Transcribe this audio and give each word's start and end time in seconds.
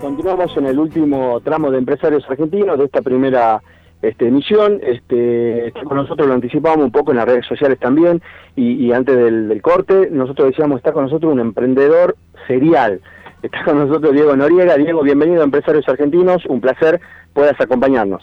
Continuamos 0.00 0.56
en 0.56 0.64
el 0.64 0.78
último 0.78 1.40
tramo 1.40 1.70
de 1.70 1.76
empresarios 1.76 2.24
argentinos 2.26 2.78
de 2.78 2.86
esta 2.86 3.02
primera 3.02 3.60
este, 4.00 4.28
emisión. 4.28 4.80
Este, 4.82 5.74
con 5.84 5.98
nosotros 5.98 6.26
lo 6.26 6.32
anticipábamos 6.32 6.86
un 6.86 6.92
poco 6.92 7.10
en 7.10 7.18
las 7.18 7.26
redes 7.26 7.44
sociales 7.46 7.78
también 7.78 8.22
y, 8.56 8.90
antes 8.92 9.14
del, 9.14 9.60
corte, 9.60 10.08
nosotros 10.10 10.48
decíamos 10.48 10.78
está 10.78 10.92
con 10.92 11.04
nosotros 11.04 11.30
un 11.30 11.40
emprendedor 11.40 12.16
serial. 12.46 13.02
Está 13.42 13.62
con 13.62 13.78
nosotros 13.78 14.14
Diego 14.14 14.34
Noriega. 14.34 14.76
Diego, 14.76 15.02
bienvenido 15.02 15.42
a 15.42 15.44
Empresarios 15.44 15.86
Argentinos. 15.86 16.46
Un 16.46 16.62
placer 16.62 16.98
puedas 17.34 17.60
acompañarnos. 17.60 18.22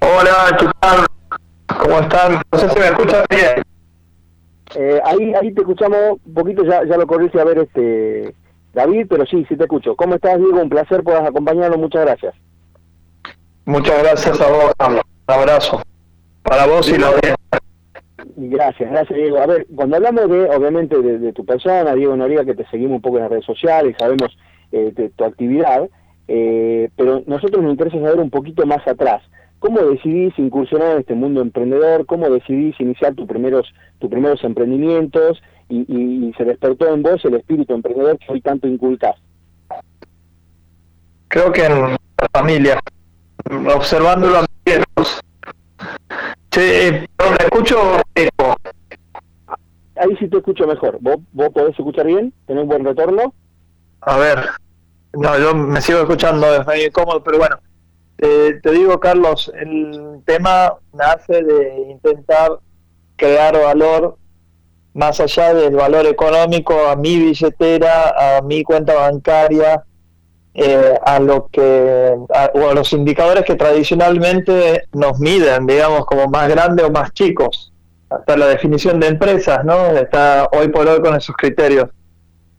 Hola, 0.00 0.56
¿qué 0.58 0.66
tal? 0.80 1.06
¿Cómo 1.78 1.98
están? 2.00 2.40
No 2.52 2.58
sé 2.58 2.70
si 2.70 2.78
me 2.78 2.86
escuchan 2.86 3.24
bien. 3.28 3.62
Eh, 4.76 5.00
ahí, 5.04 5.34
ahí 5.34 5.52
te 5.52 5.60
escuchamos 5.60 6.18
un 6.24 6.34
poquito, 6.34 6.64
ya, 6.64 6.84
ya 6.84 6.96
lo 6.96 7.06
corriste 7.06 7.38
a 7.38 7.44
ver 7.44 7.58
este 7.58 8.34
David, 8.74 9.06
pero 9.08 9.24
sí, 9.26 9.44
sí 9.48 9.56
te 9.56 9.64
escucho. 9.64 9.96
¿Cómo 9.96 10.16
estás, 10.16 10.38
Diego? 10.38 10.60
Un 10.60 10.68
placer 10.68 11.02
puedas 11.02 11.26
acompañarnos. 11.26 11.78
Muchas 11.78 12.04
gracias. 12.04 12.34
Muchas 13.64 14.02
gracias 14.02 14.40
a 14.40 14.50
vos, 14.50 14.72
Un 14.78 15.00
abrazo. 15.26 15.82
Para 16.42 16.66
vos 16.66 16.88
y 16.90 16.98
la 16.98 17.06
audiencia. 17.06 17.36
Gracias, 18.36 18.90
gracias 18.90 19.18
Diego. 19.18 19.38
A 19.38 19.46
ver, 19.46 19.66
cuando 19.74 19.96
hablamos 19.96 20.28
de, 20.28 20.50
obviamente, 20.50 21.00
de, 21.00 21.32
tu 21.32 21.44
persona, 21.44 21.94
Diego 21.94 22.16
Noriega, 22.16 22.44
que 22.44 22.54
te 22.54 22.66
seguimos 22.66 22.96
un 22.96 23.02
poco 23.02 23.16
en 23.16 23.22
las 23.22 23.30
redes 23.30 23.44
sociales, 23.44 23.96
sabemos 23.98 24.36
eh, 24.72 24.92
de 24.94 25.10
tu 25.10 25.24
actividad, 25.24 25.88
eh, 26.28 26.90
pero 26.96 27.22
nosotros 27.26 27.62
nos 27.62 27.72
interesa 27.72 27.98
saber 28.00 28.18
un 28.18 28.30
poquito 28.30 28.66
más 28.66 28.86
atrás. 28.86 29.22
¿Cómo 29.60 29.80
decidís 29.80 30.38
incursionar 30.38 30.92
en 30.92 31.00
este 31.00 31.14
mundo 31.14 31.40
emprendedor? 31.40 32.04
¿Cómo 32.06 32.28
decidís 32.28 32.78
iniciar 32.80 33.14
tus 33.14 33.26
primeros, 33.26 33.72
tus 33.98 34.10
primeros 34.10 34.44
emprendimientos? 34.44 35.40
Y, 35.68 36.32
se 36.36 36.44
despertó 36.44 36.92
en 36.92 37.02
vos 37.02 37.24
el 37.24 37.34
espíritu 37.34 37.74
emprendedor 37.74 38.18
que 38.18 38.32
hoy 38.32 38.40
tanto 38.40 38.66
inculcás. 38.66 39.16
Creo 41.28 41.52
que 41.52 41.64
en 41.64 41.80
la 41.80 41.98
familia, 42.32 42.80
observándolo 43.74 44.38
a 44.38 44.46
mis 44.66 45.22
Sí, 46.52 47.06
pero 47.16 47.34
escucho 47.40 48.00
Ahí 49.96 50.16
sí 50.18 50.28
te 50.28 50.38
escucho 50.38 50.66
mejor. 50.66 50.98
¿Vos, 51.00 51.16
¿Vos 51.32 51.50
podés 51.50 51.70
escuchar 51.70 52.06
bien? 52.06 52.32
¿Tenés 52.46 52.62
un 52.62 52.68
buen 52.68 52.84
retorno? 52.84 53.34
A 54.00 54.16
ver, 54.18 54.38
no, 55.14 55.38
yo 55.38 55.54
me 55.54 55.80
sigo 55.80 56.00
escuchando, 56.00 56.54
es 56.54 56.66
medio 56.66 56.86
incómodo, 56.86 57.22
pero 57.22 57.38
bueno. 57.38 57.58
Eh, 58.18 58.60
te 58.62 58.70
digo, 58.70 58.98
Carlos, 59.00 59.52
el 59.54 60.22
tema 60.24 60.74
nace 60.92 61.42
de 61.42 61.90
intentar 61.90 62.58
crear 63.16 63.60
valor 63.60 64.16
más 64.94 65.20
allá 65.20 65.52
del 65.52 65.74
valor 65.74 66.06
económico 66.06 66.86
a 66.88 66.96
mi 66.96 67.18
billetera, 67.18 68.14
a 68.38 68.42
mi 68.42 68.62
cuenta 68.62 68.94
bancaria, 68.94 69.82
eh, 70.54 70.94
a 71.04 71.18
lo 71.18 71.48
que 71.48 72.14
o 72.54 72.68
a 72.68 72.74
los 72.74 72.92
indicadores 72.92 73.44
que 73.44 73.56
tradicionalmente 73.56 74.84
nos 74.92 75.18
miden, 75.18 75.66
digamos, 75.66 76.06
como 76.06 76.28
más 76.28 76.48
grandes 76.48 76.86
o 76.86 76.90
más 76.90 77.12
chicos. 77.12 77.72
Hasta 78.08 78.36
la 78.36 78.46
definición 78.46 79.00
de 79.00 79.08
empresas, 79.08 79.64
¿no? 79.64 79.88
Está 79.88 80.48
hoy 80.52 80.68
por 80.68 80.86
hoy 80.86 81.00
con 81.00 81.16
esos 81.16 81.34
criterios. 81.34 81.88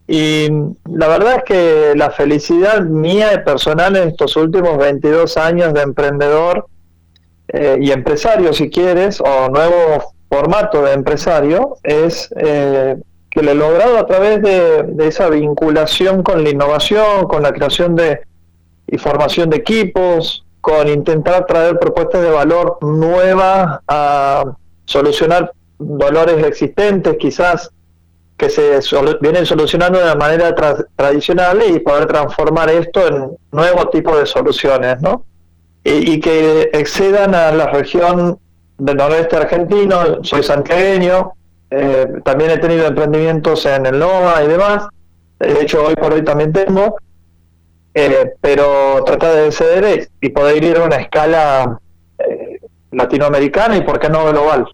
Y 0.08 0.50
la 0.92 1.08
verdad 1.08 1.38
es 1.38 1.44
que 1.44 1.94
la 1.96 2.12
felicidad 2.12 2.82
mía 2.82 3.34
y 3.34 3.44
personal 3.46 3.96
en 3.96 4.10
estos 4.10 4.36
últimos 4.36 4.78
22 4.78 5.38
años 5.38 5.74
de 5.74 5.82
emprendedor 5.82 6.68
eh, 7.48 7.78
y 7.80 7.92
empresario, 7.92 8.52
si 8.52 8.70
quieres, 8.70 9.22
o 9.22 9.50
nuevo 9.50 10.15
formato 10.36 10.82
de 10.84 10.92
empresario, 10.92 11.78
es 11.84 12.30
eh, 12.36 12.98
que 13.30 13.42
lo 13.42 13.52
he 13.52 13.56
logrado 13.56 13.98
a 13.98 14.06
través 14.06 14.42
de, 14.42 15.08
esa 15.08 15.30
vinculación 15.30 16.24
con 16.24 16.44
la 16.44 16.50
innovación, 16.50 17.28
con 17.28 17.42
la 17.42 17.54
creación 17.54 17.96
de 17.96 18.22
y 18.88 18.98
formación 18.98 19.50
de 19.50 19.58
equipos, 19.58 20.46
con 20.62 20.88
intentar 20.90 21.46
traer 21.46 21.80
propuestas 21.80 22.22
de 22.22 22.30
valor 22.30 22.78
nuevas 22.82 23.80
a 23.88 24.44
solucionar 24.86 25.54
dolores 25.80 26.44
existentes, 26.46 27.16
quizás 27.18 27.72
que 28.38 28.50
se 28.50 28.80
vienen 29.22 29.46
solucionando 29.46 30.00
de 30.00 30.16
manera 30.16 30.54
tradicional 30.96 31.64
y 31.66 31.80
poder 31.80 32.08
transformar 32.08 32.70
esto 32.70 33.08
en 33.08 33.38
nuevos 33.52 33.90
tipos 33.92 34.20
de 34.20 34.26
soluciones, 34.26 35.02
¿no? 35.02 35.24
Y, 35.84 36.20
que 36.20 36.72
excedan 36.74 37.36
a 37.36 37.52
la 37.52 37.68
región 37.68 38.40
del 38.78 38.98
noroeste 38.98 39.38
argentino, 39.38 40.24
soy 40.24 40.44
santiagueño, 40.44 41.34
eh, 41.70 42.08
también 42.24 42.52
he 42.52 42.58
tenido 42.58 42.88
emprendimientos 42.88 43.66
en 43.66 43.86
el 43.86 44.00
NOVA 44.00 44.44
y 44.44 44.48
demás. 44.48 44.88
De 45.40 45.62
hecho, 45.62 45.86
hoy 45.86 45.96
por 45.96 46.14
hoy 46.14 46.24
también 46.24 46.54
tengo. 46.54 46.96
Eh, 47.94 48.34
pero 48.42 49.04
trata 49.06 49.34
de 49.34 49.52
ceder 49.52 50.10
y 50.20 50.30
poder 50.30 50.64
ir 50.64 50.78
a 50.78 50.84
una 50.84 50.98
escala 50.98 51.80
eh, 52.20 52.60
latinoamericana 52.92 53.78
y, 53.78 53.82
¿por 53.82 54.00
qué 54.00 54.10
no, 54.10 54.26
global? 54.26 54.68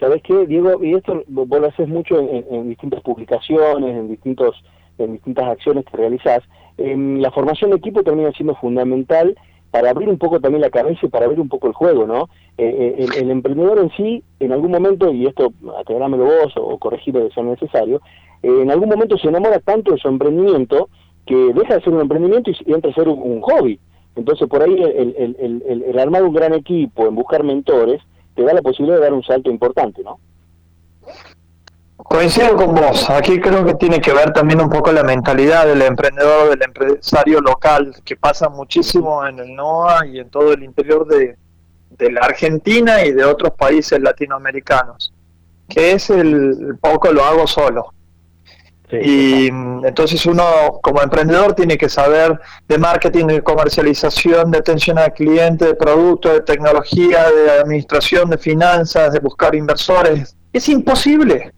¿Sabes 0.00 0.22
qué, 0.22 0.46
Diego? 0.46 0.82
Y 0.82 0.94
esto 0.94 1.22
vos 1.26 1.60
lo 1.60 1.66
haces 1.66 1.88
mucho 1.88 2.18
en, 2.18 2.68
distintas 2.68 3.02
publicaciones, 3.02 3.96
en 3.96 4.08
distintos 4.08 4.54
en 4.98 5.12
distintas 5.12 5.44
acciones 5.44 5.84
que 5.84 5.96
realizás. 5.96 6.42
la 6.78 7.30
formación 7.30 7.70
de 7.70 7.76
equipo 7.76 8.02
termina 8.02 8.32
siendo 8.32 8.54
fundamental 8.56 9.36
para 9.70 9.90
abrir 9.90 10.08
un 10.08 10.16
poco 10.16 10.40
también 10.40 10.62
la 10.62 10.70
cabeza 10.70 11.00
y 11.02 11.08
para 11.08 11.26
abrir 11.26 11.40
un 11.40 11.50
poco 11.50 11.66
el 11.66 11.74
juego, 11.74 12.06
¿no? 12.06 12.30
Eh, 12.58 12.96
eh, 12.98 13.06
el, 13.18 13.30
emprendedor 13.30 13.78
en 13.78 13.90
sí, 13.90 14.24
en 14.40 14.50
algún 14.50 14.70
momento, 14.70 15.12
y 15.12 15.26
esto 15.26 15.52
aclarámelo 15.78 16.24
vos 16.24 16.54
o 16.56 16.78
corregirlo 16.78 17.24
de 17.24 17.30
ser 17.30 17.44
necesario, 17.44 18.00
eh, 18.42 18.62
en 18.62 18.70
algún 18.70 18.88
momento 18.88 19.18
se 19.18 19.28
enamora 19.28 19.60
tanto 19.60 19.92
de 19.92 19.98
su 19.98 20.08
emprendimiento 20.08 20.88
que 21.26 21.34
deja 21.34 21.74
de 21.74 21.82
ser 21.82 21.92
un 21.92 22.00
emprendimiento 22.00 22.50
y, 22.50 22.72
entra 22.72 22.90
a 22.90 22.94
ser 22.94 23.08
un, 23.08 23.42
hobby. 23.42 23.78
Entonces, 24.14 24.48
por 24.48 24.62
ahí 24.62 24.72
el, 24.72 25.36
el, 25.38 25.82
el, 25.84 25.98
armar 25.98 26.22
un 26.22 26.32
gran 26.32 26.54
equipo, 26.54 27.06
en 27.06 27.14
buscar 27.14 27.44
mentores, 27.44 28.00
te 28.34 28.42
da 28.42 28.54
la 28.54 28.62
posibilidad 28.62 28.96
de 28.96 29.04
dar 29.04 29.12
un 29.12 29.22
salto 29.22 29.50
importante, 29.50 30.02
¿no? 30.02 30.18
Coincido 31.96 32.56
con 32.56 32.74
vos. 32.74 33.10
Aquí 33.10 33.38
creo 33.38 33.66
que 33.66 33.74
tiene 33.74 34.00
que 34.00 34.14
ver 34.14 34.32
también 34.32 34.62
un 34.62 34.70
poco 34.70 34.92
la 34.92 35.02
mentalidad 35.02 35.66
del 35.66 35.82
emprendedor, 35.82 36.50
del 36.50 36.62
empresario 36.62 37.40
local, 37.40 37.94
que 38.04 38.16
pasa 38.16 38.48
muchísimo 38.48 39.26
en 39.26 39.40
el 39.40 39.54
NOA 39.54 40.06
y 40.06 40.20
en 40.20 40.30
todo 40.30 40.52
el 40.54 40.62
interior 40.62 41.06
de, 41.06 41.36
la 41.98 42.20
Argentina 42.20 43.04
y 43.04 43.12
de 43.12 43.24
otros 43.24 43.52
países 43.52 44.00
latinoamericanos, 44.00 45.12
que 45.68 45.92
es 45.92 46.10
el 46.10 46.76
poco 46.80 47.12
lo 47.12 47.24
hago 47.24 47.46
solo. 47.46 47.92
y 48.88 49.48
entonces 49.48 50.24
uno 50.26 50.44
como 50.80 51.02
emprendedor 51.02 51.54
tiene 51.54 51.76
que 51.76 51.88
saber 51.88 52.38
de 52.68 52.78
marketing, 52.78 53.26
de 53.26 53.42
comercialización, 53.42 54.52
de 54.52 54.58
atención 54.58 54.96
al 54.98 55.12
cliente, 55.12 55.64
de 55.64 55.74
producto, 55.74 56.32
de 56.32 56.42
tecnología, 56.42 57.28
de 57.30 57.50
administración, 57.50 58.30
de 58.30 58.38
finanzas, 58.38 59.12
de 59.12 59.18
buscar 59.18 59.56
inversores. 59.56 60.36
Es 60.52 60.68
imposible. 60.68 61.52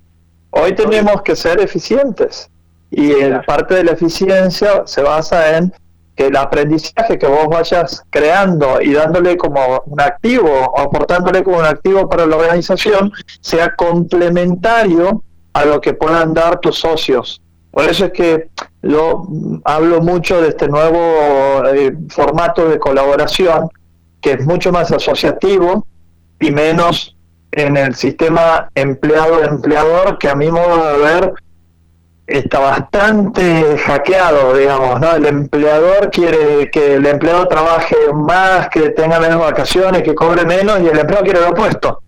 Hoy 0.51 0.75
tenemos 0.75 1.21
que 1.21 1.37
ser 1.37 1.61
eficientes 1.61 2.51
y 2.91 3.13
parte 3.47 3.75
de 3.75 3.85
la 3.85 3.93
eficiencia 3.93 4.87
se 4.87 5.03
basa 5.03 5.59
en 5.59 5.73
que 6.19 6.27
el 6.27 6.37
aprendizaje 6.37 7.17
que 7.17 7.29
vos 7.29 7.47
vayas 7.49 8.03
creando 8.11 8.81
y 8.83 8.93
dándole 8.93 9.37
como 9.37 9.85
un 9.87 10.01
activo 10.01 10.51
o 10.51 10.81
aportándole 10.81 11.45
como 11.45 11.59
un 11.59 11.65
activo 11.65 12.09
para 12.09 12.27
la 12.27 12.37
organización 12.37 13.13
sea 13.41 13.77
complementario 13.77 15.23
a 15.53 15.65
lo 15.65 15.81
que 15.81 15.95
puedan 15.95 16.35
dar 16.35 16.59
tus 16.59 16.81
socios. 16.81 17.41
Por 17.71 17.85
eso 17.85 18.07
es 18.07 18.13
que 18.13 18.49
yo 18.83 19.29
hablo 19.63 20.01
mucho 20.01 20.43
de 20.43 20.49
este 20.49 20.67
nuevo 20.67 20.99
eh, 21.73 21.97
formato 22.09 22.69
de 22.69 22.81
colaboración 22.81 23.69
que 24.21 24.33
es 24.33 24.45
mucho 24.45 24.73
más 24.73 24.91
asociativo 24.91 25.87
y 26.41 26.51
menos 26.51 27.17
en 27.53 27.77
el 27.77 27.95
sistema 27.95 28.69
empleado-empleador, 28.75 30.19
que 30.19 30.29
a 30.29 30.35
mi 30.35 30.51
modo 30.51 30.85
de 30.85 30.99
ver 30.99 31.33
está 32.29 32.59
bastante 32.59 33.79
hackeado, 33.79 34.55
digamos, 34.55 35.01
¿no? 35.01 35.15
El 35.15 35.27
empleador 35.27 36.11
quiere 36.11 36.71
que 36.71 36.95
el 36.95 37.07
empleado 37.07 37.49
trabaje 37.49 37.97
más, 38.13 38.69
que 38.69 38.91
tenga 38.91 39.19
menos 39.19 39.41
vacaciones, 39.41 40.03
que 40.03 40.15
cobre 40.15 40.45
menos, 40.45 40.81
y 40.81 40.89
el 40.89 40.99
empleado 40.99 41.25
quiere 41.25 41.41
lo 41.41 41.49
opuesto. 41.49 42.03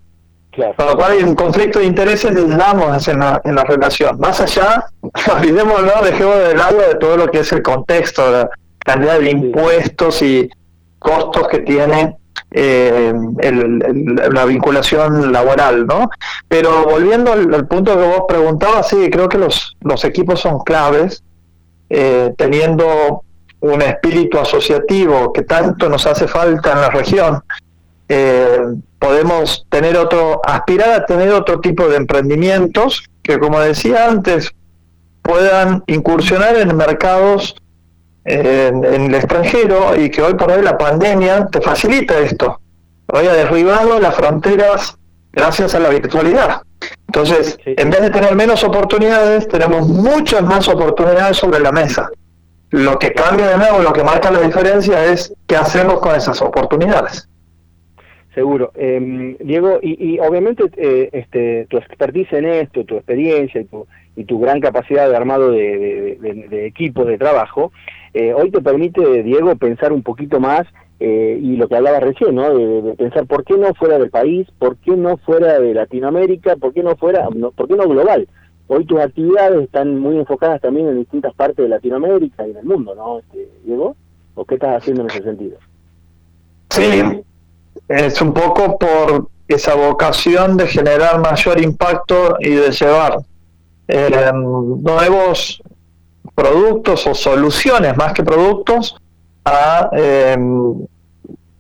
Claro. 0.50 0.75
Con 0.76 0.87
lo 0.87 0.96
cual 0.96 1.12
hay 1.12 1.22
un 1.22 1.34
conflicto 1.34 1.78
de 1.78 1.87
intereses 1.87 2.34
damos 2.56 3.08
en 3.08 3.20
la, 3.20 3.40
en 3.44 3.55
la 3.55 3.64
relación. 3.64 4.19
Más 4.19 4.40
allá, 4.40 4.84
olvidémonos, 5.32 6.05
dejemos 6.05 6.37
de 6.37 6.55
lado 6.55 6.78
de 6.78 6.94
todo 6.96 7.17
lo 7.17 7.31
que 7.31 7.40
es 7.40 7.52
el 7.52 7.62
contexto, 7.62 8.31
la 8.31 8.50
cantidad 8.78 9.19
de 9.19 9.31
impuestos 9.31 10.20
y 10.20 10.50
costos 10.99 11.49
que 11.49 11.61
tiene 11.61 12.19
eh, 12.52 13.12
la 14.32 14.44
vinculación 14.44 15.32
laboral, 15.32 15.87
¿no? 15.87 16.11
Pero 16.49 16.85
volviendo 16.85 17.32
al, 17.32 17.67
punto 17.69 17.97
que 17.97 18.06
vos 18.06 18.23
preguntabas, 18.29 18.88
sí, 18.88 19.08
creo 19.11 19.29
que 19.29 19.38
los, 19.38 19.76
equipos 20.05 20.41
son 20.41 20.58
claves, 20.61 21.23
eh, 21.88 22.32
teniendo 22.37 23.23
un 23.61 23.82
espíritu 23.82 24.38
asociativo 24.38 25.32
que 25.32 25.43
tanto 25.43 25.88
nos 25.88 26.06
hace 26.06 26.26
falta 26.26 26.73
en 26.73 26.81
la 26.81 26.91
región, 26.91 27.43
eh, 28.08 28.58
podemos 28.99 29.67
tener 29.69 29.96
otro, 29.96 30.41
aspirar 30.44 30.91
a 30.91 31.06
tener 31.06 31.31
otro 31.32 31.61
tipo 31.61 31.88
de 31.88 31.96
emprendimientos 31.96 33.05
que, 33.23 33.38
como 33.38 33.61
decía 33.61 34.08
antes, 34.08 34.50
puedan 35.23 35.85
incursionar 35.87 36.56
en 36.56 36.76
mercados 36.76 37.55
en, 38.25 38.84
el 38.84 39.14
extranjero 39.14 39.96
y 40.00 40.11
que 40.11 40.22
hoy 40.22 40.34
por 40.34 40.50
hoy 40.50 40.62
la 40.62 40.76
pandemia 40.76 41.46
te 41.46 41.61
facilita 41.61 42.19
esto. 42.19 42.61
Hoy 43.08 43.26
ha 43.26 43.32
derribado 43.32 43.99
las 43.99 44.14
fronteras 44.14 44.99
gracias 45.32 45.75
a 45.75 45.81
la 45.81 45.88
virtualidad. 45.88 46.62
Entonces, 47.06 47.58
en 47.64 47.90
vez 47.90 48.00
de 48.02 48.11
tener 48.11 48.34
menos 48.34 48.62
oportunidades, 48.64 49.49
tenemos 49.49 49.88
muchas 49.88 50.43
más 50.43 50.69
oportunidades 50.69 51.37
sobre 51.37 51.61
la 51.61 51.72
mesa. 51.72 52.08
Lo 52.70 52.99
que 52.99 53.12
cambia 53.12 53.49
de 53.49 53.58
nuevo, 53.58 53.81
lo 53.81 53.93
que 53.93 54.05
marca 54.05 54.31
la 54.31 54.40
diferencia 54.40 55.05
es 55.05 55.34
qué 55.46 55.56
hacemos 55.56 55.99
con 56.00 56.14
esas 56.14 56.40
oportunidades. 56.40 57.28
Seguro. 58.34 58.70
Em, 58.76 59.37
Diego, 59.38 59.81
y, 59.82 60.19
obviamente 60.20 60.64
eh, 60.76 61.11
este, 61.12 61.67
tu 61.69 61.78
expertise 61.78 62.32
en 62.34 62.46
esto, 62.46 62.84
tu 62.84 62.96
experiencia 62.96 63.61
y 63.61 63.64
tu, 63.64 63.88
y 64.14 64.25
tu 64.25 64.38
gran 64.38 64.61
capacidad 64.61 65.08
de 65.08 65.17
armado 65.17 65.50
de, 65.50 66.17
de, 66.20 66.67
equipos 66.67 67.08
de 67.08 67.19
trabajo, 67.19 67.72
eh, 68.14 68.34
hoy 68.34 68.50
te 68.50 68.60
permite, 68.60 69.22
Diego, 69.22 69.54
pensar 69.56 69.92
un 69.92 70.02
poquito 70.02 70.40
más 70.40 70.66
eh, 70.98 71.38
y 71.40 71.56
lo 71.56 71.68
que 71.68 71.76
hablaba 71.76 72.00
recién, 72.00 72.34
¿no? 72.34 72.52
De, 72.52 72.94
pensar 72.94 73.26
por 73.26 73.44
qué 73.44 73.56
no 73.56 73.72
fuera 73.74 73.98
del 73.98 74.10
país, 74.10 74.48
por 74.58 74.76
qué 74.76 74.96
no 74.96 75.16
fuera 75.18 75.58
de 75.60 75.74
Latinoamérica, 75.74 76.56
por 76.56 76.74
qué 76.74 76.82
no 76.82 76.96
fuera, 76.96 77.28
por 77.28 77.68
qué 77.68 77.74
no 77.76 77.88
global. 77.88 78.28
Hoy 78.66 78.84
tus 78.84 79.00
actividades 79.00 79.64
están 79.64 79.98
muy 79.98 80.16
enfocadas 80.16 80.60
también 80.60 80.88
en 80.88 80.98
distintas 80.98 81.34
partes 81.34 81.56
de 81.56 81.68
Latinoamérica 81.68 82.46
y 82.46 82.52
del 82.52 82.64
mundo, 82.64 82.94
¿no, 82.94 83.18
este, 83.18 83.48
Diego? 83.64 83.96
¿O 84.34 84.44
qué 84.44 84.54
estás 84.54 84.76
haciendo 84.76 85.02
en 85.02 85.10
ese 85.10 85.22
sentido? 85.22 85.58
Sí, 86.70 87.22
es 87.88 88.22
un 88.22 88.32
poco 88.32 88.78
por 88.78 89.28
esa 89.48 89.74
vocación 89.74 90.56
de 90.56 90.66
generar 90.66 91.18
mayor 91.20 91.60
impacto 91.60 92.36
y 92.38 92.50
de 92.50 92.70
llevar 92.70 93.18
eh, 93.88 94.30
nuevos 94.32 95.60
productos 96.34 97.06
o 97.06 97.14
soluciones 97.14 97.96
más 97.96 98.12
que 98.12 98.22
productos 98.22 98.96
a 99.44 99.90
eh, 99.93 100.37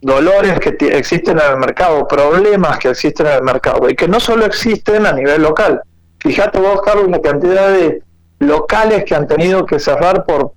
dolores 0.00 0.58
que 0.60 0.76
existen 0.96 1.38
en 1.38 1.52
el 1.52 1.58
mercado, 1.58 2.06
problemas 2.08 2.78
que 2.78 2.88
existen 2.90 3.26
en 3.26 3.32
el 3.34 3.42
mercado 3.42 3.88
y 3.88 3.94
que 3.94 4.08
no 4.08 4.20
solo 4.20 4.46
existen 4.46 5.06
a 5.06 5.12
nivel 5.12 5.42
local. 5.42 5.82
Fíjate 6.18 6.58
vos, 6.58 6.80
Carlos, 6.82 7.10
la 7.10 7.20
cantidad 7.20 7.68
de 7.70 8.02
locales 8.38 9.04
que 9.04 9.14
han 9.14 9.26
tenido 9.26 9.66
que 9.66 9.78
cerrar 9.78 10.24
por, 10.24 10.52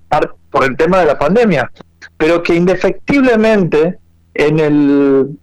por 0.50 0.64
el 0.64 0.78
tema 0.78 1.00
de 1.00 1.06
la 1.06 1.20
pandemia, 1.20 1.72
pero 2.18 2.42
que 2.42 2.56
indefectiblemente 2.56 4.00
en 4.34 4.60
el 4.60 5.38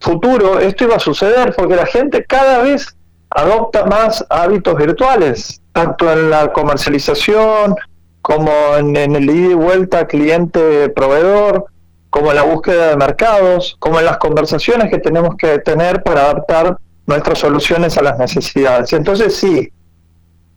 futuro 0.00 0.58
esto 0.58 0.84
iba 0.84 0.96
a 0.96 1.00
suceder 1.00 1.54
porque 1.56 1.76
la 1.76 1.86
gente 1.86 2.24
cada 2.24 2.62
vez 2.62 2.96
adopta 3.30 3.84
más 3.86 4.24
hábitos 4.28 4.76
virtuales, 4.76 5.60
tanto 5.72 6.10
en 6.12 6.30
la 6.30 6.52
comercialización 6.52 7.74
como 8.22 8.50
en, 8.76 8.96
el 8.96 9.28
ida 9.28 9.50
y 9.50 9.54
vuelta 9.54 10.06
cliente-proveedor, 10.06 11.66
como 12.10 12.30
en 12.30 12.36
la 12.36 12.42
búsqueda 12.42 12.88
de 12.90 12.96
mercados, 12.96 13.76
como 13.78 13.98
en 13.98 14.06
las 14.06 14.18
conversaciones 14.18 14.90
que 14.90 14.98
tenemos 14.98 15.36
que 15.36 15.58
tener 15.58 16.02
para 16.02 16.22
adaptar 16.22 16.76
nuestras 17.06 17.38
soluciones 17.38 17.98
a 17.98 18.02
las 18.02 18.18
necesidades. 18.18 18.92
Entonces 18.92 19.36
sí, 19.36 19.72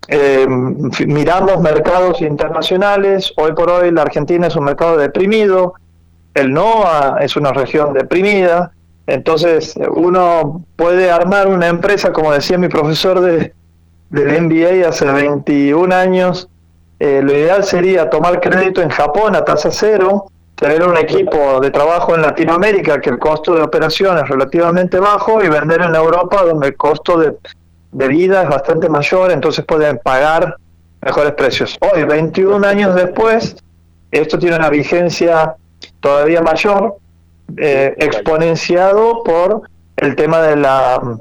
eh, 0.07 0.47
miramos 1.05 1.59
mercados 1.61 2.21
internacionales, 2.21 3.33
hoy 3.37 3.53
por 3.53 3.69
hoy 3.69 3.91
la 3.91 4.03
Argentina 4.03 4.47
es 4.47 4.55
un 4.55 4.65
mercado 4.65 4.97
deprimido, 4.97 5.73
el 6.33 6.53
NOA 6.53 7.17
es 7.21 7.35
una 7.35 7.51
región 7.51 7.93
deprimida, 7.93 8.71
entonces, 9.07 9.75
uno 9.95 10.65
puede 10.75 11.11
armar 11.11 11.47
una 11.47 11.67
empresa, 11.67 12.11
como 12.11 12.31
decía 12.31 12.57
mi 12.57 12.69
profesor 12.69 13.21
de, 13.21 13.53
del 14.09 14.41
MBA 14.41 14.87
hace 14.87 15.05
21 15.05 15.93
años. 15.93 16.49
Eh, 17.05 17.21
lo 17.21 17.33
ideal 17.33 17.63
sería 17.63 18.09
tomar 18.09 18.41
crédito 18.41 18.81
en 18.81 18.89
Japón 18.89 19.35
a 19.35 19.45
tasa 19.45 19.69
cero, 19.69 20.25
tener 20.55 20.81
un 20.81 20.97
equipo 20.97 21.59
de 21.59 21.69
trabajo 21.69 22.15
en 22.15 22.23
Latinoamérica 22.23 22.99
que 22.99 23.11
el 23.11 23.19
costo 23.19 23.53
de 23.53 23.61
operación 23.61 24.17
es 24.17 24.27
relativamente 24.27 24.97
bajo 24.97 25.43
y 25.43 25.47
vender 25.47 25.81
en 25.81 25.93
Europa 25.93 26.41
donde 26.41 26.69
el 26.69 26.75
costo 26.75 27.19
de, 27.19 27.35
de 27.91 28.07
vida 28.07 28.41
es 28.41 28.49
bastante 28.49 28.89
mayor, 28.89 29.31
entonces 29.31 29.63
pueden 29.65 29.99
pagar 29.99 30.57
mejores 30.99 31.33
precios. 31.33 31.77
Hoy, 31.79 32.05
21 32.05 32.65
años 32.65 32.95
después, 32.95 33.55
esto 34.09 34.39
tiene 34.39 34.55
una 34.55 34.71
vigencia 34.71 35.57
todavía 35.99 36.41
mayor 36.41 36.95
eh, 37.55 37.93
exponenciado 37.99 39.21
por 39.23 39.61
el 39.97 40.15
tema 40.15 40.41
de 40.41 40.55
la 40.55 41.19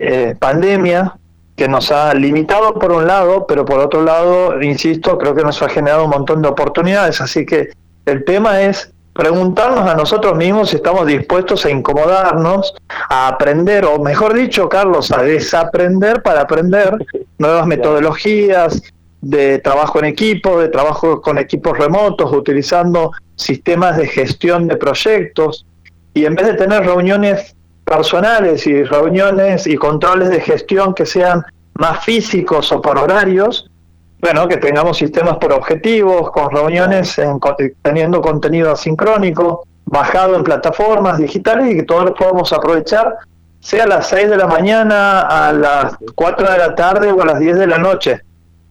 eh, 0.00 0.34
pandemia 0.36 1.16
que 1.56 1.68
nos 1.68 1.92
ha 1.92 2.14
limitado 2.14 2.74
por 2.74 2.92
un 2.92 3.06
lado, 3.06 3.46
pero 3.46 3.64
por 3.64 3.80
otro 3.80 4.02
lado, 4.02 4.60
insisto, 4.62 5.18
creo 5.18 5.34
que 5.34 5.42
nos 5.42 5.62
ha 5.62 5.68
generado 5.68 6.04
un 6.04 6.10
montón 6.10 6.42
de 6.42 6.48
oportunidades. 6.48 7.20
Así 7.20 7.44
que 7.44 7.70
el 8.06 8.24
tema 8.24 8.62
es 8.62 8.92
preguntarnos 9.12 9.88
a 9.88 9.94
nosotros 9.94 10.36
mismos 10.36 10.70
si 10.70 10.76
estamos 10.76 11.06
dispuestos 11.06 11.64
a 11.66 11.70
incomodarnos, 11.70 12.74
a 13.08 13.28
aprender, 13.28 13.84
o 13.84 13.98
mejor 13.98 14.32
dicho, 14.32 14.68
Carlos, 14.68 15.12
a 15.12 15.22
desaprender 15.22 16.22
para 16.22 16.42
aprender 16.42 16.96
nuevas 17.38 17.66
metodologías 17.66 18.82
de 19.20 19.58
trabajo 19.58 19.98
en 19.98 20.06
equipo, 20.06 20.58
de 20.58 20.68
trabajo 20.68 21.20
con 21.20 21.38
equipos 21.38 21.78
remotos, 21.78 22.32
utilizando 22.32 23.12
sistemas 23.36 23.96
de 23.96 24.08
gestión 24.08 24.66
de 24.66 24.76
proyectos 24.76 25.66
y 26.14 26.24
en 26.24 26.34
vez 26.34 26.46
de 26.46 26.54
tener 26.54 26.82
reuniones 26.84 27.54
personales 27.92 28.66
y 28.66 28.84
reuniones 28.84 29.66
y 29.66 29.76
controles 29.76 30.30
de 30.30 30.40
gestión 30.40 30.94
que 30.94 31.04
sean 31.04 31.44
más 31.74 32.02
físicos 32.02 32.72
o 32.72 32.80
por 32.80 32.96
horarios, 32.96 33.70
bueno, 34.18 34.48
que 34.48 34.56
tengamos 34.56 34.96
sistemas 34.96 35.36
por 35.36 35.52
objetivos, 35.52 36.30
con 36.30 36.50
reuniones 36.50 37.18
en, 37.18 37.38
teniendo 37.82 38.22
contenido 38.22 38.72
asincrónico, 38.72 39.66
bajado 39.84 40.36
en 40.36 40.42
plataformas 40.42 41.18
digitales 41.18 41.72
y 41.72 41.76
que 41.76 41.82
todos 41.82 42.04
lo 42.06 42.14
podamos 42.14 42.50
aprovechar, 42.54 43.16
sea 43.60 43.84
a 43.84 43.88
las 43.88 44.06
6 44.06 44.30
de 44.30 44.36
la 44.38 44.46
mañana, 44.46 45.20
a 45.20 45.52
las 45.52 45.96
4 46.14 46.50
de 46.50 46.58
la 46.58 46.74
tarde 46.74 47.12
o 47.12 47.20
a 47.20 47.26
las 47.26 47.40
10 47.40 47.58
de 47.58 47.66
la 47.66 47.78
noche. 47.78 48.20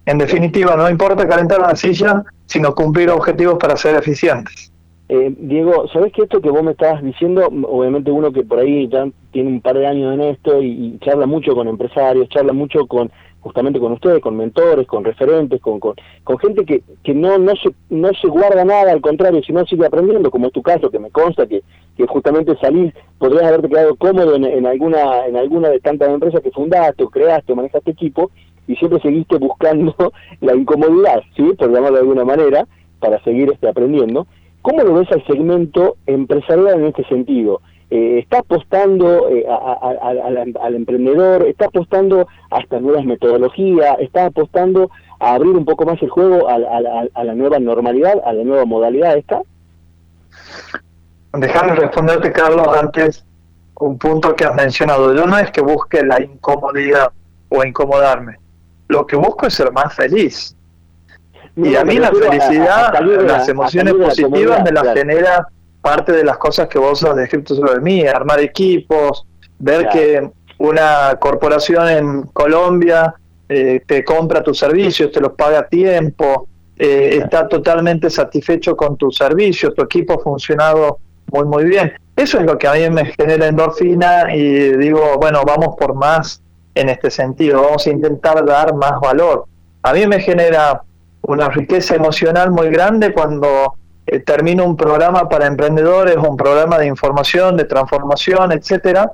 En 0.05 0.17
definitiva, 0.17 0.75
no 0.75 0.89
importa 0.89 1.27
calentar 1.27 1.59
una 1.59 1.75
silla, 1.75 2.23
sino 2.47 2.73
cumplir 2.73 3.11
objetivos 3.11 3.57
para 3.59 3.77
ser 3.77 3.95
eficientes. 3.95 4.70
Eh, 5.13 5.35
Diego, 5.37 5.89
¿sabes 5.91 6.13
que 6.13 6.21
esto 6.21 6.39
que 6.39 6.49
vos 6.49 6.63
me 6.63 6.71
estabas 6.71 7.03
diciendo, 7.03 7.45
obviamente 7.67 8.11
uno 8.11 8.31
que 8.31 8.45
por 8.45 8.59
ahí 8.59 8.87
ya 8.87 9.09
tiene 9.31 9.49
un 9.49 9.59
par 9.59 9.77
de 9.77 9.85
años 9.85 10.13
en 10.13 10.21
esto 10.21 10.61
y, 10.61 10.97
charla 10.99 11.25
mucho 11.25 11.53
con 11.53 11.67
empresarios, 11.67 12.29
charla 12.29 12.53
mucho 12.53 12.87
con 12.87 13.11
justamente 13.41 13.77
con 13.77 13.91
ustedes, 13.91 14.21
con 14.21 14.37
mentores, 14.37 14.87
con 14.87 15.03
referentes, 15.03 15.59
con, 15.59 15.81
con, 15.81 15.95
gente 16.39 16.63
que, 16.63 16.81
que 17.03 17.13
no, 17.13 17.37
no, 17.39 17.51
se, 17.57 17.71
no 17.89 18.09
se 18.13 18.29
guarda 18.29 18.63
nada, 18.63 18.93
al 18.93 19.01
contrario, 19.01 19.41
sino 19.43 19.65
sigue 19.65 19.85
aprendiendo, 19.85 20.31
como 20.31 20.47
es 20.47 20.53
tu 20.53 20.61
caso, 20.61 20.89
que 20.89 20.99
me 20.99 21.11
consta 21.11 21.45
que, 21.45 21.61
que 21.97 22.07
justamente 22.07 22.55
salís, 22.61 22.93
podrías 23.17 23.43
haberte 23.43 23.67
quedado 23.67 23.97
cómodo 23.97 24.37
en, 24.37 24.45
en, 24.45 24.65
alguna 24.65 25.25
en 25.25 25.35
alguna 25.35 25.67
de 25.67 25.81
tantas 25.81 26.07
empresas 26.07 26.39
que 26.39 26.51
fundaste 26.51 27.03
o 27.03 27.09
creaste 27.09 27.51
o 27.51 27.57
manejaste 27.57 27.91
equipo, 27.91 28.31
y 28.65 28.77
siempre 28.77 29.01
seguiste 29.01 29.37
buscando 29.39 29.93
la 30.39 30.55
incomodidad, 30.55 31.21
¿sí? 31.35 31.51
Por 31.57 31.69
llamarlo 31.69 31.97
de 31.97 32.03
alguna 32.03 32.23
manera, 32.23 32.65
para 33.01 33.21
seguir 33.25 33.51
este, 33.51 33.67
aprendiendo. 33.67 34.25
¿Cómo 34.61 34.83
lo 34.83 34.93
ves 34.93 35.11
al 35.11 35.25
segmento 35.25 35.97
empresarial 36.05 36.79
en 36.79 36.85
este 36.87 37.03
sentido? 37.05 37.61
Eh, 37.89 38.19
¿Está 38.19 38.39
apostando 38.39 39.29
eh, 39.29 39.45
al 39.47 40.75
emprendedor? 40.75 41.43
¿Está 41.43 41.65
apostando 41.65 42.27
a 42.49 42.59
estas 42.59 42.81
nuevas 42.81 43.05
metodologías? 43.05 43.97
¿Está 43.99 44.27
apostando 44.27 44.89
a 45.19 45.33
abrir 45.33 45.55
un 45.55 45.65
poco 45.65 45.85
más 45.85 46.01
el 46.01 46.09
juego 46.09 46.47
a, 46.47 46.57
la 46.59 47.35
nueva 47.35 47.59
normalidad, 47.59 48.21
a 48.25 48.33
la 48.33 48.43
nueva 48.43 48.65
modalidad 48.65 49.17
esta? 49.17 49.41
Déjame 51.33 51.75
responderte, 51.75 52.31
Carlos, 52.31 52.67
antes 52.77 53.25
un 53.79 53.97
punto 53.97 54.35
que 54.35 54.45
has 54.45 54.55
mencionado. 54.55 55.13
Yo 55.13 55.25
no 55.25 55.37
es 55.37 55.51
que 55.51 55.61
busque 55.61 56.03
la 56.03 56.21
incomodidad 56.21 57.11
o 57.49 57.63
incomodarme 57.63 58.37
lo 58.91 59.07
que 59.07 59.15
busco 59.15 59.47
es 59.47 59.53
ser 59.53 59.71
más 59.71 59.95
feliz. 59.95 60.55
Y 61.55 61.75
a 61.75 61.83
mí 61.83 61.97
la 61.97 62.11
felicidad, 62.11 62.93
las 63.27 63.49
emociones 63.49 63.93
positivas 63.93 64.63
me 64.63 64.71
las 64.71 64.93
genera 64.93 65.47
parte 65.81 66.11
de 66.11 66.23
las 66.23 66.37
cosas 66.37 66.67
que 66.67 66.79
vos 66.79 67.03
has 67.03 67.15
descrito 67.15 67.55
sobre 67.55 67.79
mí, 67.81 68.05
armar 68.05 68.39
equipos, 68.39 69.25
ver 69.59 69.89
que 69.89 70.29
una 70.59 71.17
corporación 71.19 71.89
en 71.89 72.23
Colombia 72.27 73.13
eh, 73.49 73.81
te 73.85 74.05
compra 74.05 74.43
tus 74.43 74.59
servicios, 74.59 75.11
te 75.11 75.19
los 75.19 75.33
paga 75.33 75.59
a 75.59 75.67
tiempo, 75.67 76.47
eh, 76.77 77.19
está 77.21 77.47
totalmente 77.47 78.09
satisfecho 78.09 78.75
con 78.75 78.95
tus 78.95 79.17
servicios, 79.17 79.73
tu 79.73 79.83
equipo 79.83 80.13
ha 80.13 80.19
funcionado 80.19 80.99
muy, 81.31 81.45
muy 81.45 81.65
bien. 81.65 81.93
Eso 82.15 82.39
es 82.39 82.45
lo 82.45 82.57
que 82.57 82.67
a 82.67 82.73
mí 82.73 82.89
me 82.89 83.05
genera 83.05 83.47
endorfina 83.47 84.33
y 84.33 84.77
digo, 84.77 85.15
bueno, 85.19 85.41
vamos 85.45 85.75
por 85.77 85.95
más 85.95 86.41
en 86.75 86.89
este 86.89 87.09
sentido, 87.09 87.63
vamos 87.63 87.85
a 87.87 87.89
intentar 87.89 88.45
dar 88.45 88.75
más 88.75 88.99
valor. 89.01 89.45
A 89.83 89.93
mí 89.93 90.05
me 90.05 90.19
genera 90.19 90.81
una 91.31 91.49
riqueza 91.49 91.95
emocional 91.95 92.51
muy 92.51 92.69
grande 92.69 93.13
cuando 93.13 93.75
eh, 94.05 94.19
termino 94.19 94.65
un 94.65 94.75
programa 94.75 95.29
para 95.29 95.47
emprendedores, 95.47 96.17
un 96.17 96.35
programa 96.37 96.77
de 96.77 96.87
información, 96.87 97.57
de 97.57 97.65
transformación, 97.65 98.51
etcétera, 98.51 99.11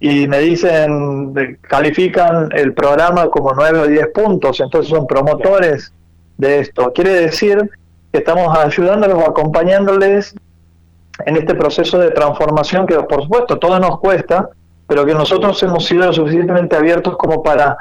y 0.00 0.26
me 0.26 0.38
dicen, 0.38 1.58
califican 1.60 2.48
el 2.52 2.72
programa 2.72 3.28
como 3.28 3.52
9 3.52 3.78
o 3.80 3.86
10 3.86 4.08
puntos, 4.14 4.60
entonces 4.60 4.90
son 4.90 5.06
promotores 5.06 5.92
de 6.38 6.60
esto. 6.60 6.90
Quiere 6.94 7.10
decir 7.10 7.70
que 8.10 8.18
estamos 8.18 8.56
ayudándolos 8.56 9.22
o 9.22 9.28
acompañándoles 9.28 10.34
en 11.26 11.36
este 11.36 11.54
proceso 11.54 11.98
de 11.98 12.12
transformación 12.12 12.86
que 12.86 12.94
por 13.00 13.22
supuesto 13.22 13.58
todo 13.58 13.78
nos 13.78 14.00
cuesta, 14.00 14.48
pero 14.86 15.04
que 15.04 15.12
nosotros 15.12 15.62
hemos 15.62 15.84
sido 15.84 16.06
lo 16.06 16.12
suficientemente 16.14 16.76
abiertos 16.76 17.16
como 17.18 17.42
para 17.42 17.76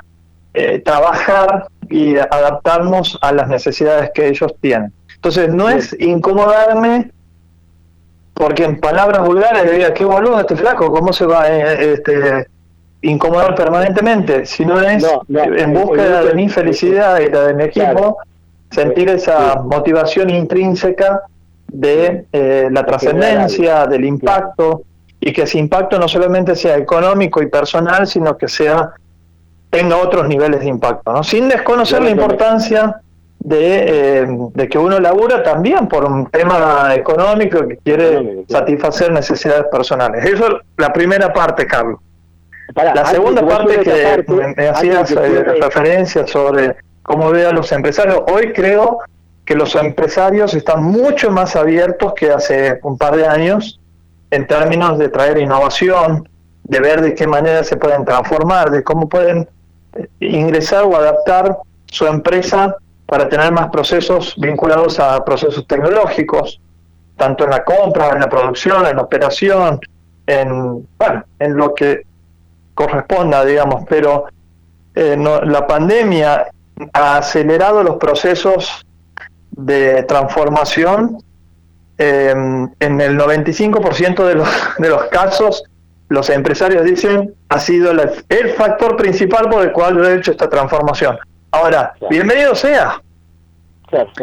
eh, 0.54 0.80
trabajar 0.80 1.68
y 1.90 2.18
adaptarnos 2.18 3.18
a 3.22 3.32
las 3.32 3.48
necesidades 3.48 4.12
que 4.14 4.28
ellos 4.28 4.54
tienen. 4.62 4.94
Entonces 5.16 5.54
no 5.54 5.70
es 5.70 5.96
incomodarme 6.00 7.12
porque 8.34 8.64
en 8.64 8.80
palabras 8.80 9.26
vulgares 9.26 9.70
diría, 9.70 9.94
qué 9.94 10.06
boludo 10.06 10.40
este 10.40 10.56
flaco, 10.56 10.90
¿cómo 10.92 11.12
se 11.12 11.26
va 11.26 11.44
a 11.44 11.54
eh, 11.54 11.94
este, 11.94 12.48
incomodar 13.02 13.54
permanentemente? 13.54 14.46
Si 14.46 14.66
no 14.66 14.80
es 14.80 15.06
en 15.28 15.74
búsqueda 15.74 16.24
de 16.24 16.34
mi 16.34 16.48
felicidad 16.48 17.20
y 17.20 17.30
la 17.30 17.48
de 17.48 17.54
mi 17.54 17.64
equipo, 17.64 18.18
sentir 18.72 19.10
esa 19.10 19.62
motivación 19.62 20.30
intrínseca 20.30 21.24
de 21.68 22.28
eh, 22.32 22.70
la 22.72 22.86
trascendencia, 22.86 23.86
del 23.88 24.06
impacto, 24.06 24.84
y 25.20 25.34
que 25.34 25.42
ese 25.42 25.60
impacto 25.60 26.00
no 26.00 26.08
solamente 26.08 26.56
sea 26.56 26.78
económico 26.78 27.42
y 27.42 27.48
personal, 27.48 28.08
sino 28.08 28.38
que 28.38 28.48
sea 28.48 28.92
tenga 29.70 29.98
otros 29.98 30.28
niveles 30.28 30.62
de 30.62 30.68
impacto, 30.68 31.14
¿no? 31.14 31.24
Sin 31.24 31.48
desconocer 31.48 32.02
la 32.02 32.10
importancia 32.10 33.02
de, 33.40 34.22
eh, 34.22 34.28
de, 34.54 34.68
que 34.68 34.78
uno 34.78 35.00
labura 35.00 35.44
también 35.44 35.88
por 35.88 36.06
un 36.06 36.26
tema 36.28 36.94
económico 36.94 37.68
que 37.68 37.78
quiere 37.78 38.46
satisfacer 38.50 39.12
necesidades 39.12 39.66
personales. 39.72 40.26
Eso 40.26 40.48
es 40.48 40.54
la 40.78 40.92
primera 40.92 41.32
parte, 41.32 41.66
Carlos. 41.66 42.00
la 42.76 43.06
segunda 43.06 43.48
parte 43.48 43.80
que 43.80 44.26
me, 44.58 44.68
hacías 44.68 45.12
eh, 45.12 45.44
referencia 45.62 46.28
sobre 46.28 46.76
cómo 47.04 47.32
veo 47.32 47.50
a 47.50 47.54
los 47.54 47.72
empresarios, 47.72 48.24
hoy 48.32 48.54
creo 48.54 49.00
que 49.46 49.56
los 49.56 49.74
empresarios 49.76 50.54
están 50.54 50.84
mucho 50.84 51.32
más 51.32 51.56
abiertos 51.56 52.14
que 52.14 52.30
hace 52.32 52.80
un 52.84 52.98
par 52.98 53.16
de 53.16 53.26
años 53.26 53.80
en 54.30 54.46
términos 54.46 55.00
de 55.00 55.10
traer 55.10 55.40
innovación, 55.40 56.30
de 56.64 56.80
ver 56.80 57.02
de 57.02 57.16
qué 57.16 57.26
manera 57.26 57.64
se 57.64 57.78
pueden 57.78 58.06
transformar, 58.06 58.70
de 58.70 58.84
cómo 58.84 59.10
pueden 59.10 59.48
ingresar 60.20 60.84
o 60.84 60.96
adaptar 60.96 61.58
su 61.86 62.06
empresa 62.06 62.76
para 63.06 63.28
tener 63.28 63.52
más 63.52 63.70
procesos 63.70 64.36
vinculados 64.38 65.00
a 65.00 65.24
procesos 65.26 65.66
tecnológicos, 65.66 66.62
tanto 67.18 67.44
en 67.44 67.50
la 67.50 67.64
compra, 67.64 68.12
en 68.12 68.20
la 68.20 68.30
producción, 68.30 68.86
en 68.86 68.96
la 68.96 69.02
operación, 69.02 69.80
en, 70.28 70.88
bueno, 70.98 71.24
en 71.40 71.58
lo 71.58 71.74
que 71.74 72.04
corresponda, 72.76 73.44
digamos, 73.44 73.84
pero 73.90 74.26
eh, 74.96 75.18
la 75.18 75.68
pandemia 75.68 76.48
ha 76.94 77.18
acelerado 77.18 77.84
los 77.84 77.98
procesos 77.98 78.86
de 79.52 80.04
transformación. 80.04 81.18
Eh, 81.98 82.30
en 82.32 83.02
el 83.02 83.20
95% 83.20 84.24
de 84.24 84.36
los, 84.36 84.48
de 84.78 84.90
los 84.90 85.04
casos, 85.06 85.64
los 86.10 86.30
empresarios 86.30 86.84
dicen 86.84 87.34
ha 87.50 87.60
sido 87.60 87.92
el 87.92 88.50
factor 88.58 88.98
principal 88.98 89.50
por 89.50 89.64
el 89.64 89.72
cual 89.72 89.98
yo 89.98 90.10
he 90.10 90.16
hecho 90.16 90.32
esta 90.32 90.50
transformación. 90.50 91.18
Ahora, 91.52 91.94
bienvenido 92.10 92.54
sea, 92.56 93.02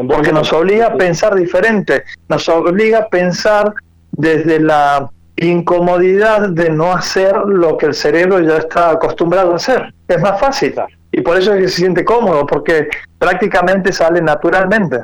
porque 0.09 0.33
nos 0.33 0.53
obliga 0.53 0.89
a 0.89 0.95
pensar 0.95 1.35
diferente, 1.35 2.05
nos 2.29 2.49
obliga 2.49 2.99
a 2.99 3.09
pensar 3.09 3.73
desde 4.13 4.61
la 4.61 5.11
incomodidad 5.37 6.49
de 6.51 6.71
no 6.71 6.93
hacer 6.93 7.37
lo 7.37 7.77
que 7.77 7.87
el 7.87 7.95
cerebro 7.95 8.41
ya 8.41 8.59
está 8.59 8.91
acostumbrado 8.91 9.53
a 9.53 9.57
hacer. 9.57 9.93
Es 10.09 10.21
más 10.21 10.41
fácil. 10.41 10.75
Y 11.13 11.21
por 11.21 11.37
eso 11.37 11.55
es 11.55 11.63
que 11.63 11.69
se 11.69 11.77
siente 11.77 12.05
cómodo, 12.05 12.47
porque 12.47 12.89
prácticamente 13.19 13.93
sale 13.93 14.21
naturalmente. 14.23 15.01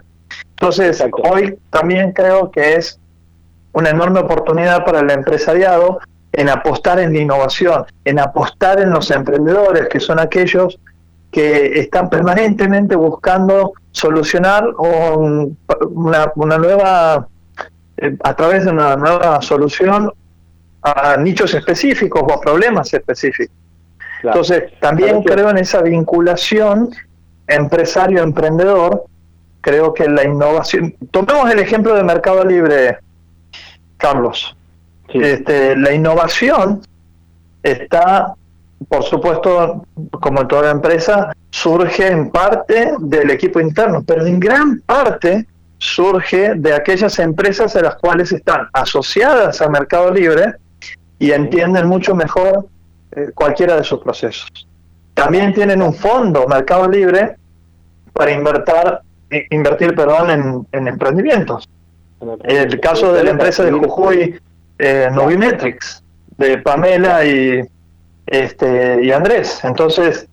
Entonces, 0.51 1.05
hoy 1.31 1.59
también 1.71 2.13
creo 2.13 2.51
que 2.51 2.75
es 2.75 2.99
una 3.73 3.91
enorme 3.91 4.21
oportunidad 4.21 4.85
para 4.85 5.01
el 5.01 5.11
empresariado 5.11 5.99
en 6.33 6.49
apostar 6.49 6.99
en 6.99 7.13
la 7.13 7.21
innovación, 7.21 7.85
en 8.05 8.19
apostar 8.19 8.81
en 8.81 8.91
los 8.91 9.11
emprendedores, 9.11 9.89
que 9.89 10.01
son 10.01 10.19
aquellos 10.19 10.79
que 11.31 11.81
están 11.81 12.09
permanentemente 12.11 12.97
buscando 12.97 13.73
solucionar 13.91 14.67
una, 14.77 16.33
una 16.35 16.59
nueva, 16.59 17.27
eh, 17.97 18.17
a 18.23 18.35
través 18.35 18.65
de 18.65 18.71
una 18.71 18.97
nueva 18.97 19.41
solución 19.41 20.13
a 20.83 21.17
nichos 21.17 21.55
específicos 21.55 22.23
o 22.23 22.33
a 22.33 22.41
problemas 22.41 22.93
específicos. 22.93 23.55
Entonces, 24.23 24.65
también 24.81 25.23
creo 25.23 25.51
en 25.51 25.59
esa 25.59 25.83
vinculación 25.83 26.91
empresario-emprendedor, 27.47 29.05
creo 29.61 29.95
que 29.95 30.09
la 30.09 30.25
innovación, 30.25 30.95
tomemos 31.11 31.51
el 31.51 31.59
ejemplo 31.59 31.95
de 31.95 32.05
Mercado 32.05 32.45
Libre, 32.45 32.99
Carlos. 33.97 34.57
Este, 35.09 35.77
la 35.77 35.93
innovación 35.93 36.81
está 37.63 38.35
por 38.89 39.05
supuesto, 39.05 39.85
como 40.11 40.47
toda 40.47 40.71
empresa, 40.71 41.33
surge 41.51 42.09
en 42.09 42.31
parte 42.31 42.93
del 42.99 43.31
equipo 43.31 43.61
interno, 43.61 44.03
pero 44.03 44.27
en 44.27 44.41
gran 44.41 44.81
parte 44.81 45.47
surge 45.79 46.55
de 46.55 46.75
aquellas 46.75 47.19
empresas 47.19 47.75
a 47.77 47.83
las 47.83 47.97
cuales 47.97 48.33
están 48.33 48.69
asociadas 48.73 49.61
al 49.61 49.71
Mercado 49.71 50.13
Libre 50.13 50.55
y 51.19 51.33
entienden 51.33 51.87
mucho 51.87 52.15
mejor 52.15 52.67
eh, 53.13 53.31
cualquiera 53.35 53.77
de 53.77 53.85
sus 53.85 54.01
procesos. 54.01 54.49
También 55.15 55.53
tienen 55.53 55.83
un 55.83 55.95
fondo 55.95 56.47
Mercado 56.47 56.89
Libre 56.89 57.37
para 58.13 58.31
invertir, 58.31 58.99
invertir 59.51 59.95
perdón, 59.95 60.67
en, 60.73 60.89
emprendimientos. 60.89 61.69
El 62.45 62.79
caso 62.79 63.13
de 63.13 63.25
la 63.25 63.31
empresa 63.31 63.65
de 63.65 63.73
Jujuy, 63.73 64.41
eh, 64.83 65.09
Novimetrics, 65.13 66.03
de 66.39 66.59
Pamela 66.59 67.25
y 67.25 67.63
este, 68.27 69.05
y 69.05 69.13
Andrés. 69.13 69.61
Entonces, 69.63 70.27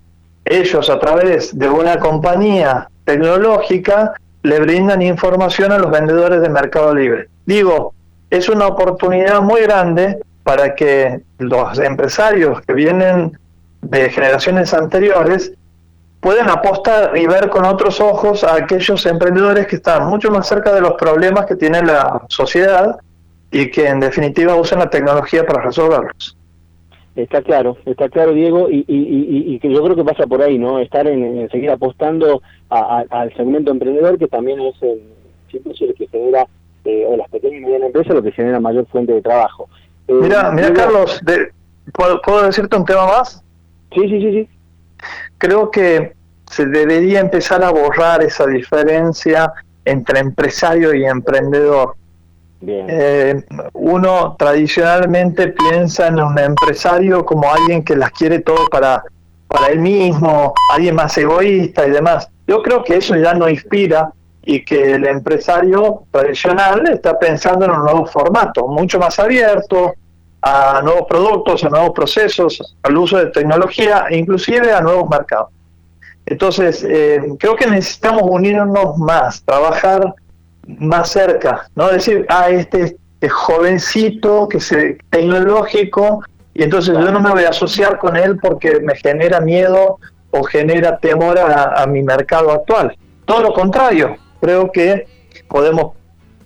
ellos 0.44 0.90
a 0.90 1.00
través 1.00 1.58
de 1.58 1.70
una 1.70 2.00
compañía 2.00 2.90
tecnológica 3.06 4.14
le 4.42 4.60
brindan 4.60 5.04
información 5.04 5.72
a 5.72 5.78
los 5.78 5.92
vendedores 5.92 6.42
de 6.42 6.50
Mercado 6.50 6.96
Libre. 6.96 7.30
Digo, 7.46 7.94
es 8.32 8.50
una 8.50 8.68
oportunidad 8.68 9.42
muy 9.42 9.62
grande 9.62 10.18
para 10.44 10.74
que 10.74 11.22
los 11.38 11.78
empresarios 11.78 12.62
que 12.62 12.74
vienen 12.74 13.38
de 13.82 14.10
generaciones 14.10 14.74
anteriores 14.74 15.52
puedan 16.22 16.50
apostar 16.50 17.16
y 17.16 17.28
ver 17.28 17.50
con 17.50 17.66
otros 17.66 18.02
ojos 18.02 18.44
a 18.44 18.56
aquellos 18.56 19.06
emprendedores 19.06 19.68
que 19.68 19.76
están 19.76 20.08
mucho 20.08 20.32
más 20.32 20.48
cerca 20.48 20.74
de 20.74 20.82
los 20.82 20.94
problemas 20.94 21.46
que 21.46 21.56
tiene 21.56 21.84
la 21.84 22.24
sociedad 22.30 23.00
y 23.52 23.70
que 23.72 23.88
en 23.88 24.00
definitiva 24.00 24.56
usan 24.56 24.80
la 24.80 24.90
tecnología 24.90 25.46
para 25.46 25.64
resolverlos. 25.64 26.38
Está 27.16 27.42
claro, 27.42 27.76
está 27.86 28.08
claro, 28.08 28.34
Diego, 28.34 28.70
y, 28.70 28.86
y, 28.88 29.60
que 29.60 29.70
yo 29.70 29.84
creo 29.84 29.96
que 29.96 30.06
pasa 30.06 30.26
por 30.26 30.42
ahí, 30.42 30.58
¿no? 30.58 30.80
Estar 30.80 31.06
en, 31.08 31.50
seguir 31.50 31.70
apostando 31.70 32.42
al 32.70 33.34
segmento 33.36 33.72
emprendedor, 33.72 34.18
que 34.18 34.28
también 34.28 34.62
es 34.62 34.76
el, 34.82 35.02
el 35.52 35.94
que 35.96 36.08
genera, 36.08 36.48
eh, 36.86 37.06
o 37.08 37.18
las 37.18 37.30
pequeñas 37.30 37.62
y 37.62 37.66
medianas 37.66 37.88
empresas, 37.88 38.16
lo 38.16 38.24
que 38.24 38.32
genera 38.32 38.60
mayor 38.60 38.86
fuente 38.88 39.12
de 39.12 39.22
trabajo. 39.22 39.68
Eh, 40.08 40.14
mira, 40.14 40.52
mira, 40.52 40.72
Carlos, 40.72 41.22
¿puedo, 41.94 42.44
decirte 42.44 42.78
un 42.78 42.86
tema 42.86 43.06
más? 43.06 43.44
Sí, 43.94 44.02
sí, 44.02 44.22
sí, 44.22 44.32
sí. 44.32 44.50
Creo 45.40 45.72
que 45.72 46.14
se 46.50 46.68
debería 46.68 47.20
empezar 47.20 47.64
a 47.64 47.72
borrar 47.72 48.22
esa 48.22 48.46
diferencia 48.46 49.52
entre 49.84 50.20
empresario 50.20 50.94
y 50.94 51.06
emprendedor. 51.06 51.96
Eh, 52.62 53.42
uno 53.74 54.36
tradicionalmente 54.38 55.50
piensa 55.50 56.08
en 56.08 56.20
un 56.20 56.38
empresario 56.38 57.26
como 57.26 57.52
alguien 57.52 57.84
que 57.84 57.96
las 57.96 58.12
quiere 58.12 58.40
todo 58.40 58.68
para, 58.68 59.02
para 59.48 59.68
él 59.68 59.80
mismo, 59.80 60.54
alguien 60.74 60.96
más 60.96 61.18
egoísta 61.18 61.88
y 61.88 61.92
demás. 61.92 62.30
Yo 62.48 62.62
creo 62.62 62.84
que 62.84 62.98
eso 62.98 63.16
ya 63.16 63.34
no 63.34 63.48
inspira 63.48 64.12
y 64.44 64.64
que 64.66 64.94
el 64.94 65.06
empresario 65.06 66.04
tradicional 66.12 66.88
está 66.90 67.18
pensando 67.18 67.66
en 67.66 67.72
un 67.72 67.84
nuevo 67.84 68.06
formato, 68.06 68.68
mucho 68.68 69.00
más 69.00 69.20
abierto 69.20 69.94
a 70.42 70.82
nuevos 70.82 71.06
productos, 71.08 71.64
a 71.64 71.70
nuevos 71.70 71.92
procesos, 71.92 72.76
al 72.84 72.98
uso 72.98 73.18
de 73.18 73.28
tecnología, 73.28 74.06
inclusive 74.10 74.72
a 74.72 74.82
nuevos 74.82 75.10
mercados. 75.10 75.50
Entonces, 76.26 76.86
eh, 76.88 77.22
creo 77.40 77.56
que 77.56 77.68
necesitamos 77.68 78.24
unirnos 78.24 78.98
más, 78.98 79.44
trabajar 79.44 80.14
más 80.68 81.10
cerca, 81.12 81.68
¿no? 81.76 81.90
Decir, 81.90 82.26
ah, 82.30 82.50
este 82.50 82.98
es 83.22 83.32
jovencito, 83.32 84.48
que 84.48 84.58
es 84.58 84.74
tecnológico, 85.10 86.24
y 86.54 86.64
entonces 86.64 86.94
yo 86.94 87.12
no 87.12 87.20
me 87.20 87.32
voy 87.32 87.44
a 87.44 87.50
asociar 87.50 87.98
con 88.00 88.18
él 88.18 88.38
porque 88.38 88.80
me 88.82 88.96
genera 88.96 89.40
miedo 89.40 89.98
o 90.32 90.44
genera 90.44 90.98
temor 90.98 91.40
a, 91.40 91.86
mi 91.88 92.04
mercado 92.04 92.52
actual. 92.52 92.96
Todo 93.26 93.42
lo 93.44 93.54
contrario, 93.54 94.18
creo 94.42 94.72
que 94.72 95.08
podemos 95.48 95.94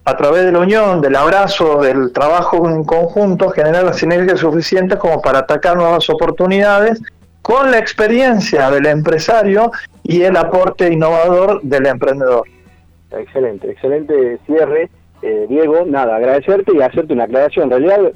a 0.05 0.17
través 0.17 0.46
de 0.46 0.51
la 0.51 0.60
unión, 0.60 1.01
del 1.01 1.15
abrazo, 1.15 1.82
del 1.82 2.12
trabajo 2.12 2.70
en 2.70 2.84
conjunto, 2.84 3.50
generar 3.50 3.86
las 3.86 3.98
sinergias 3.98 4.41
suficientes 4.41 5.00
como 5.00 5.22
para 5.22 5.39
atacar 5.39 5.77
nuevas 5.77 6.10
oportunidades 6.10 7.01
con 7.41 7.72
la 7.72 7.77
experiencia 7.77 8.70
del 8.70 8.86
empresario 8.86 9.72
y 10.03 10.22
el 10.24 10.36
aporte 10.36 10.91
innovador 10.91 11.62
del 11.63 11.86
emprendedor. 11.86 12.43
Excelente, 13.17 13.72
excelente 13.72 14.39
cierre. 14.46 14.89
Eh, 15.22 15.46
Diego, 15.48 15.86
nada, 15.86 16.17
agradecerte 16.17 16.75
y 16.75 16.82
hacerte 16.82 17.13
una 17.13 17.24
aclaración. 17.24 17.72
En 17.72 17.84
realidad, 17.84 18.12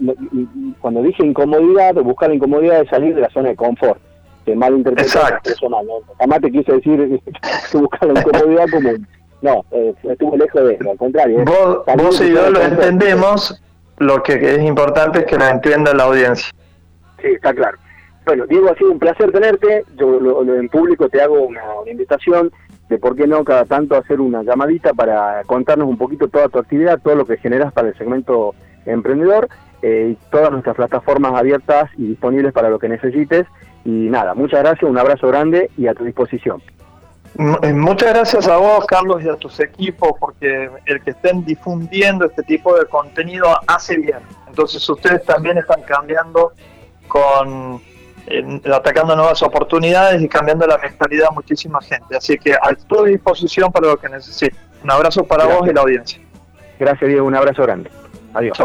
cuando 0.82 1.02
dije 1.02 1.26
incomodidad, 1.26 1.96
buscar 1.96 2.30
la 2.30 2.36
incomodidad 2.36 2.82
de 2.82 2.90
salir 2.90 3.16
de 3.16 3.22
la 3.22 3.30
zona 3.30 3.50
de 3.50 3.56
confort. 3.56 4.00
Que 4.46 4.56
malinterpretar 4.56 5.42
personal, 5.42 5.86
¿no? 5.86 5.94
Jamás 6.20 6.42
te 6.42 6.52
quise 6.52 6.74
decir 6.74 7.22
que 7.72 7.78
buscar 7.78 8.10
la 8.10 8.20
incomodidad 8.20 8.66
como... 8.72 8.90
No, 9.42 9.64
eh, 9.72 9.94
estuvo 10.04 10.36
lejos 10.36 10.68
de 10.68 10.74
eso, 10.74 10.92
al 10.92 10.98
contrario. 10.98 11.46
Vos, 11.46 12.22
y 12.22 12.34
yo 12.34 12.50
lo 12.50 12.62
entendemos, 12.62 13.62
lo 14.00 14.24
que 14.24 14.34
es 14.34 14.62
importante 14.64 15.20
es 15.20 15.26
que 15.26 15.38
lo 15.38 15.46
entienda 15.46 15.94
la 15.94 16.06
audiencia. 16.06 16.52
Sí, 17.22 17.28
está 17.28 17.54
claro. 17.54 17.78
Bueno, 18.28 18.46
Diego, 18.46 18.70
ha 18.70 18.76
sido 18.76 18.92
un 18.92 19.00
placer 19.00 19.32
tenerte. 19.32 19.86
Yo 19.96 20.20
lo, 20.20 20.54
en 20.54 20.68
público 20.68 21.08
te 21.08 21.22
hago 21.22 21.44
una, 21.44 21.62
invitación 21.90 22.52
de 22.90 22.98
por 22.98 23.16
qué 23.16 23.28
no 23.28 23.44
cada 23.44 23.66
tanto 23.66 23.96
hacer 23.96 24.22
una 24.22 24.44
llamadita 24.44 24.94
para 24.94 25.44
contarnos 25.46 25.88
un 25.88 25.98
poquito 25.98 26.28
toda 26.28 26.50
tu 26.50 26.60
actividad, 26.60 27.00
todo 27.02 27.16
lo 27.16 27.26
que 27.26 27.38
generas 27.38 27.74
para 27.74 27.90
el 27.90 27.98
segmento 27.98 28.56
emprendedor, 28.86 29.50
eh, 29.82 30.14
y 30.14 30.32
todas 30.32 30.52
nuestras 30.52 30.76
plataformas 30.76 31.34
abiertas 31.34 31.90
y 31.98 32.08
disponibles 32.08 32.54
para 32.54 32.70
lo 32.70 32.80
que 32.80 32.90
necesites. 32.90 33.46
Y 33.86 33.90
nada, 33.90 34.34
muchas 34.34 34.62
gracias, 34.62 34.90
un 34.90 34.98
abrazo 34.98 35.28
grande 35.28 35.70
y 35.78 35.88
a 35.88 35.94
tu 35.94 36.04
disposición. 36.04 36.62
Eh, 37.62 37.74
muchas 37.74 38.14
gracias 38.14 38.48
a 38.48 38.58
vos, 38.58 38.86
Carlos, 38.88 39.24
y 39.24 39.30
a 39.30 39.36
tus 39.36 39.60
equipos, 39.60 40.14
porque 40.20 40.70
el 40.86 41.02
que 41.04 41.12
estén 41.12 41.46
difundiendo 41.46 42.26
este 42.26 42.42
tipo 42.44 42.76
de 42.78 42.86
contenido 42.86 43.48
hace 43.68 43.98
bien. 43.98 44.20
Entonces 44.48 44.88
ustedes 44.90 45.24
también 45.24 45.58
están 45.58 45.84
cambiando 45.84 46.54
con 47.08 47.80
atacando 48.74 49.16
nuevas 49.16 49.42
oportunidades 49.42 50.22
y 50.22 50.28
cambiando 50.28 50.68
la 50.68 50.78
mentalidad 50.78 51.28
a 51.30 51.34
muchísima 51.34 51.82
gente. 51.82 52.16
Así 52.16 52.38
que 52.38 52.54
a 52.54 52.76
tu 52.88 53.04
disposición 53.06 53.72
para 53.72 53.88
lo 53.88 53.98
que 53.98 54.10
necesite. 54.10 54.56
Un 54.84 54.92
abrazo 54.92 55.24
para 55.24 55.46
vos 55.46 55.68
y 55.68 55.74
la 55.74 55.82
audiencia. 55.82 56.20
Gracias, 56.80 57.10
Diego. 57.10 57.26
Un 57.26 57.36
abrazo 57.36 57.64
grande. 57.64 57.90
Adiós. 58.34 58.58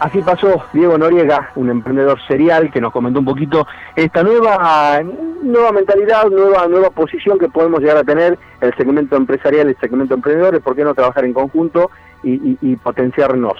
Así 0.00 0.20
pasó 0.22 0.62
Diego 0.72 0.96
Noriega, 0.96 1.50
un 1.56 1.70
emprendedor 1.70 2.20
serial 2.28 2.70
que 2.70 2.80
nos 2.80 2.92
comentó 2.92 3.18
un 3.18 3.24
poquito 3.24 3.66
esta 3.96 4.22
nueva 4.22 5.02
nueva 5.42 5.72
mentalidad, 5.72 6.26
nueva 6.26 6.68
nueva 6.68 6.90
posición 6.90 7.36
que 7.36 7.48
podemos 7.48 7.80
llegar 7.80 7.96
a 7.96 8.04
tener 8.04 8.38
el 8.60 8.74
segmento 8.76 9.16
empresarial, 9.16 9.68
el 9.68 9.76
segmento 9.80 10.14
emprendedor, 10.14 10.60
por 10.62 10.76
qué 10.76 10.84
no 10.84 10.94
trabajar 10.94 11.24
en 11.24 11.32
conjunto 11.32 11.90
y 12.22 12.76
potenciarnos. 12.76 13.58